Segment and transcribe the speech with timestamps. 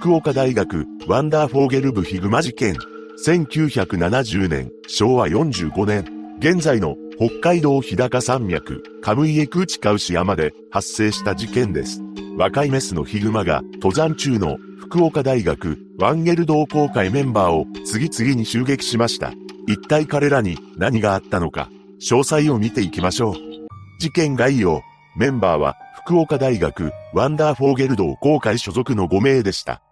[0.00, 2.76] 福岡大学ワンダーフォーゲル部ヒグマ事件。
[3.26, 6.04] 1970年、昭和45年、
[6.38, 12.00] 現在の北海道日高山脈、カムイエクーチカウシ山で発生した事件です。
[12.36, 19.32] 若いメスのヒグマが登山中の福岡大学ワンゲル同好会メンバーを次々に襲撃しました。
[19.66, 21.70] 一体彼らに何があったのか、
[22.00, 23.34] 詳細を見ていきましょう。
[23.98, 24.80] 事件概要、
[25.16, 29.82] メンバーは福岡大学ワンダーフォーゲル同好会所属の5名でした。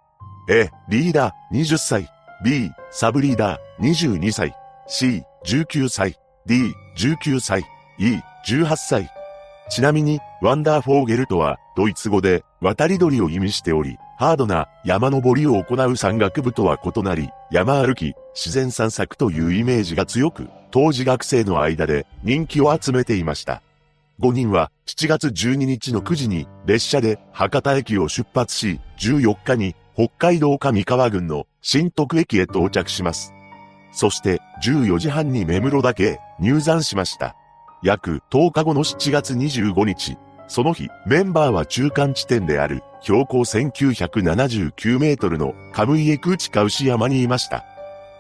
[0.49, 2.09] A、リーダー20歳。
[2.45, 4.55] B、サブリーダー22歳。
[4.87, 6.17] C、19歳。
[6.47, 7.65] D、19歳。
[7.99, 9.11] E、18歳。
[9.71, 23.63] ちなみに、ワンダーフォーゲルとは、ドイツ語で、渡り鳥を意味しており、ハードな山登りを行う山岳部とは異なり、山歩き、自然散策というイメージが強く、当時学生の間で人気を集めていました。
[24.21, 33.33] 5人は7月12日の9時に列車で博多駅を出発し、14日に北海道上川郡の新徳駅へ到着します。
[33.93, 37.35] そして14時半に目室だけ入山しました。
[37.83, 47.65] 約10日後の7月25日、その日、メンバーは中間地点である標高1979メートルのカムイエクーチカウシ山にいました。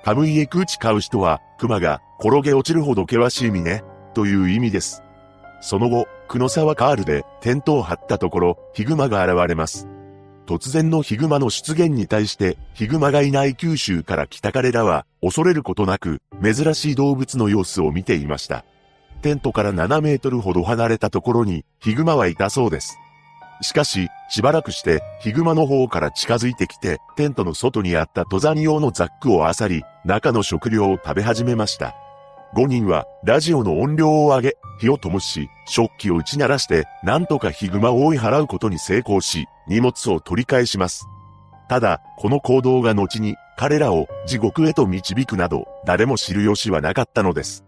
[0.02, 3.82] カムイエクーチカウシとは、熊が転げ落ちるほど険しい峰
[4.14, 5.02] という意味です。
[5.60, 9.88] その後、久野沢カールでテントを張ったところ、ヒグマが現れます。
[10.46, 18.64] 突然のヒグマの出現に対して、ヒグマがいない九州から来た彼らは、恐れることなく、珍しい動物の様子を見ていました。
[19.22, 22.96] テントから7メートルほど離れたところに、ヒグマはいたそうです。
[23.60, 31.96] しかし、しばらくして、ヒグマの方から近づいてきて、テントの外にあった登山用のザックを漁り、中の食料を食べ始めました。
[32.54, 41.06] 5人はラジオの音量を上げ、火を灯し、食器を打ち鳴らして、なんとかヒグマを追い払うことに成功し、荷物を取り返します。
[41.68, 47.64] ただ、この行動が後に彼らを地獄へと導くなど、誰も知る由はなかったのです。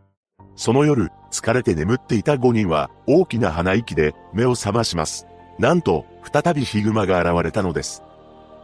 [0.55, 5.27] その夜、疲れて眠っていた5人は大きな鼻息で目を覚まします。
[5.59, 8.03] なんと、再びヒグマが現れたのです。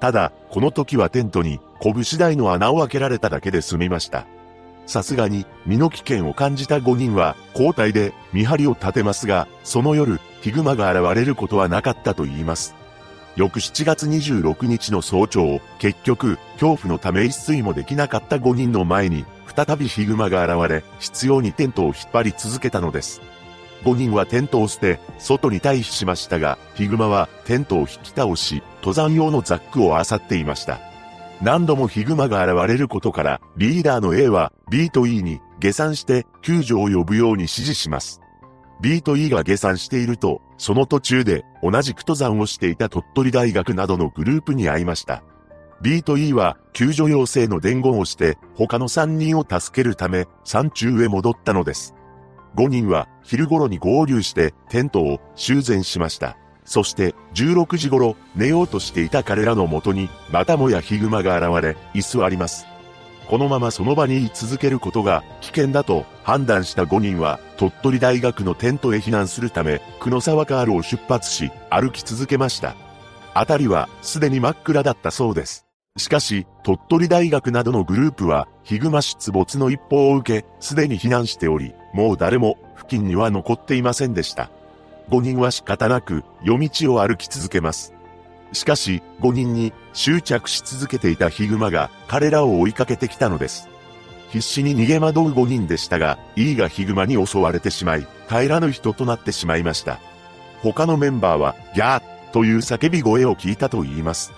[0.00, 4.26] ただ、この時はテントに拳台の穴を開けられただけで済みました。
[4.86, 12.74] さすがに身の危険を感じた5人は交代で見張りを立てますが、その夜、ヒグマが現れることはなかったと言います。
[13.36, 19.24] 翌7月26日の早朝、結局、恐怖のため一睡もできなかった5人の前に、
[19.56, 23.20] 再びヒグマが現れ、必要にテントを引っ張り続けたのです。
[23.84, 30.78] 5人はテントを捨て、外に退避しましたが、ヒグマはテントを引き倒し、登山用のザックを漁っていました。
[31.40, 38.20] 何度もヒグマが現れることから、リーダーの A は B と E に下山して救助を呼ぶように指示します。
[38.80, 45.22] B と E が下山していると、その途中で同じく登山をしていた鳥取大学などのグループに会いました。
[45.82, 51.94] B と E は救助要請の伝言をして他の3人を助けるため山中へ戻ったのです。
[52.56, 56.38] 5人は昼頃に合流してテントを修繕しました。
[56.64, 62.66] そして16時頃寝ようとしていた彼らのもとにまたもやヒグマが現れ居座ります。
[63.28, 72.74] このままその場に居続けることが危険だと判断した5人は鳥取大学のテントへ避難するため久野沢カールを出発し歩き続けました。
[73.34, 75.64] あたりはすでに真っ暗だったそうです。
[75.96, 84.50] しかし、鳥取大学などのグループは、ヒグマ出没の一報を受け、すでに避難しており、もう誰も付近には残っていませんでした。
[85.10, 87.92] 5人は仕方なく夜道を歩き続けます。
[88.52, 93.68] しかし、5人に執着し続けていたヒグマが彼らを追いかけてきたのです。
[94.30, 100.00] 必死に逃げ惑う5人でしたが、E がヒグマに襲われてしまい、帰らぬ人となってしまいました。
[100.62, 104.32] 他のメンバーは、ギャーという叫び声を聞いたと言います。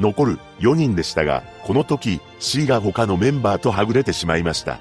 [0.00, 4.80] 残る4人でしたが、この時 C が他のメンバーとはぐれてしまいました。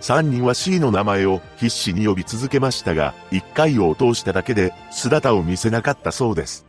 [0.00, 6.66] 3人は C の名前を必死に呼び続けましたが、1回を通しただけで姿を見せなかったそうです。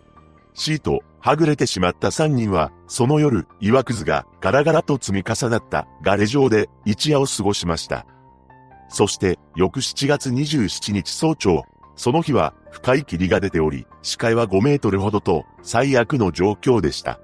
[0.54, 8.06] C とはぐれてしまった3人は、その夜、岩くずがガラガラと積み重なったガレ場で一夜を過ごしました。
[8.90, 11.64] そして、翌7月27日早朝、
[11.96, 17.20] その日は深い霧が出ており、視界は5メートルほどと最悪の状況でした。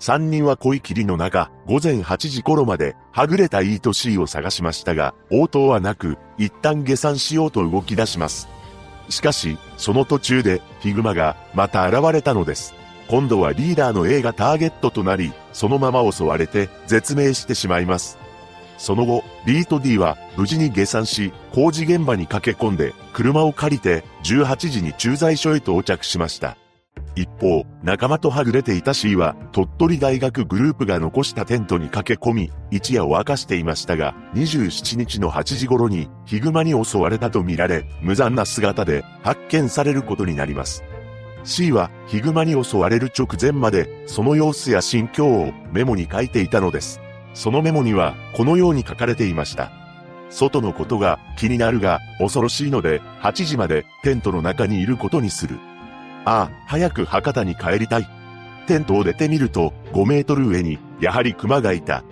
[0.00, 8.48] 三人は濃い霧の中、午前8時頃まで、はぐれた E と C を探しましたが、応答はなく、一旦下山しようと動き出します。
[9.10, 12.74] しかし、その途中で、ヒグマが、また現れたのです。
[13.08, 18.16] 今度はリーダーの A がターゲットとなり、そのまま襲われて、絶命してしまいます。
[18.78, 26.56] その後、B と D は無事に下山し、工事現場に駆け込んで、車を借りて、18時に駐在所へ到着しました。
[27.16, 40.84] 一方、仲間とはぐれていた C は、鳥取大学グループが残したテントに駆け込み、一夜を明かしていましたが、27日の8時頃に、ヒグマに襲われたとみられ、無残な姿で発見されることになります。
[41.42, 47.00] C は、ヒグマに襲われる直前まで、その様子や心境をメモに書いていたのです。
[47.34, 49.72] そのメモには、このように書かれていました。
[50.30, 55.58] 外のことが気になるが、恐ろしいので、8時までテントの中にいることにする。
[56.24, 58.08] ああ、早く博多に帰りたい。
[58.66, 62.04] テントを出てみると、5メートル上に、やはり熊がいた。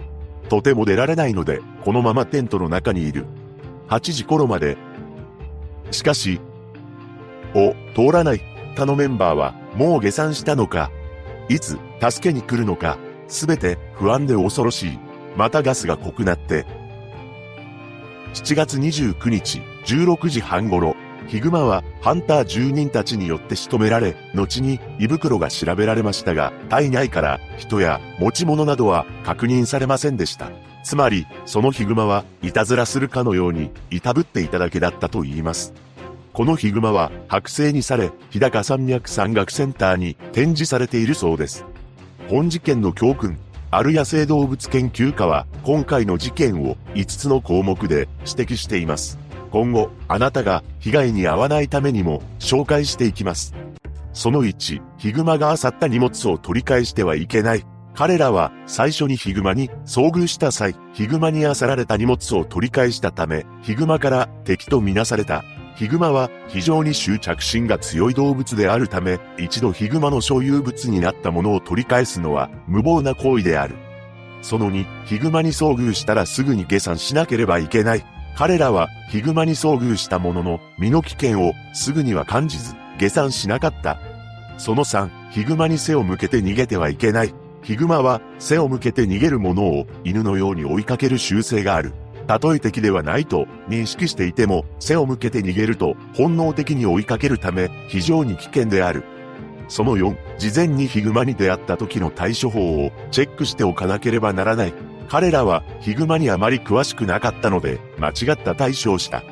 [0.49, 3.27] とても出られないので、このままテントの中にいる。
[3.89, 4.77] 8時頃まで。
[5.91, 6.41] しかし、
[7.55, 8.41] お、通らない。
[8.75, 10.91] 他のメンバーは、もう下山したのか。
[11.49, 12.99] いつ、助けに来るのか。
[13.27, 14.99] すべて、不安で恐ろしい。
[15.37, 16.67] またガスが濃くなって。
[18.35, 20.95] 7月29日、16時半頃、
[21.29, 30.51] ヒグマはハンター住人たちによって仕留められ、後に胃袋が調べられましたが、体内から人や持ち物などは確認されませんでした。
[30.83, 35.75] つまり、そのヒグマはいたずらするかのように、いたぶっていただけだったと言います。
[36.33, 41.67] このヒグマは剥製にされ、日高山脈山岳センターに展示されているそうです。
[42.31, 43.39] 本事件の教訓、
[43.71, 49.19] ある野生動物研究家は今回の事件を5つの項目で指摘しています。
[49.51, 53.55] 今後、あなたが被害に遭わないためにも紹介していきます。
[54.13, 57.65] その1、ヒグマが漁った荷物を取り返してはいけない。
[57.95, 65.45] 彼らは最初にヒグマに遭遇した際、ヒグマに漁られた荷物を取り返したため、ヒグマから敵とみなされた。
[65.75, 73.77] ヒグマは非常に執着心が強い動物であるため、一度ヒグマの所有物になったものを取り返すのは無謀な行為である。
[74.43, 78.05] その2、ヒグマに遭遇したらすぐに下山しなければいけない。
[78.37, 83.99] 彼らはヒグマに遭遇したものの身の危険をすぐには感じず下山しなかった。
[84.59, 87.35] その3、ヒグマに背を向けて逃げてはいけない。
[87.63, 91.93] ヒグマは背を向けて逃げる者を犬のように追いかける習性がある。
[92.27, 99.05] たとえ敵ではないと認識していても背を向けて逃げると本能的に追いかけるため非常に危険である。
[99.69, 104.75] その4、事前にヒグマに出会った時の対処法をチェックしておかなければならない。
[105.09, 109.23] 彼らはヒグマにあまり詳しくなかったので、間違った対処をした。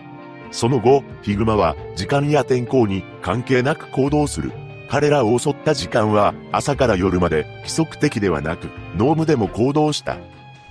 [0.50, 4.52] その後、ヒグマは時間や天候に関係なく行動する。
[4.88, 10.16] 彼らを襲った時間は朝から夜まで規則的ではなく、ノームでも行動した。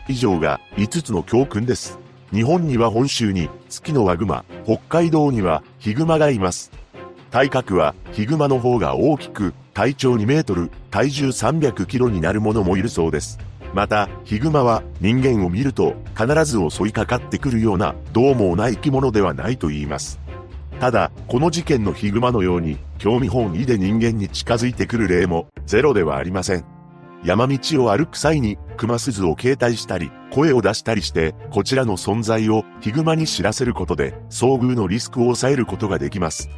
[0.07, 1.99] 以上が5つの教訓です。
[2.31, 6.71] 日本には本州に月のワグマ、北海道にはヒグマがいます。
[7.29, 13.37] 体格はヒグマの方が大きく、体長2メートル、体重300キロになるものもいるそうです。
[13.75, 20.17] また、ヒグマは人間を見ると必ず襲いかかってくるようなどう猛ない生き物ではないと言います。
[20.79, 26.63] ただ、この事件のヒグマのように興味本位で人間に近づいてくる例もゼロではありません。
[27.25, 36.49] 山道を歩く際に熊鈴を携帯したり、声を出したりして、こちらの存在をヒグマに知らせることで、遭遇のリスクを抑えることができます。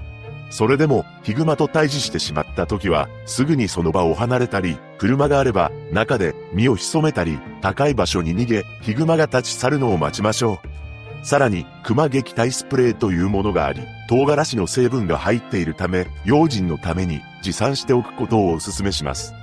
[0.49, 11.25] それでも、ヒグマと対峙してしまった時は、すぐにその場を離れたり、車があれば、中で身を潜めたり、高い場所に逃げ、ヒグマが立ち去るのを待ちましょう。
[11.25, 19.33] さらに、熊撃退スプレーというものがあり、唐辛子の成分が入っているため、用心のために持参しておくことをお勧めします。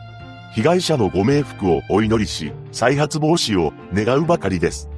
[0.54, 4.88] 被害者のご冥福をお祈りし、再発防止を願うばかりです。